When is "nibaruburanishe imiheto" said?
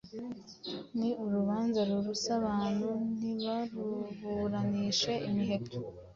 3.19-5.77